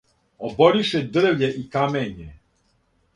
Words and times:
Оборише 0.47 1.01
дрвље 1.17 1.49
и 1.59 1.61
камење, 1.77 2.29